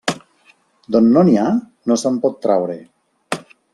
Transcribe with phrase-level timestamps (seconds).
[0.95, 1.45] D'on no n'hi ha,
[1.91, 2.79] no se'n pot traure.